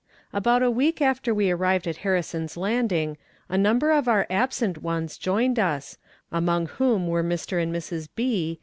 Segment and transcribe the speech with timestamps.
[0.33, 3.17] About a week after we arrived at Harrison's Landing
[3.49, 5.99] a number of our absent ones joined us,
[6.31, 7.61] among whom were Mr.
[7.61, 8.09] and Mrs.
[8.15, 8.59] B.